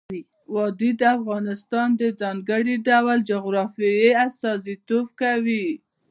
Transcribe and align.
وادي 0.53 0.91
د 0.99 1.03
افغانستان 1.17 1.87
د 2.01 2.03
ځانګړي 2.21 2.75
ډول 2.87 3.17
جغرافیه 3.29 4.09
استازیتوب 4.25 5.05
کوي. 5.21 5.67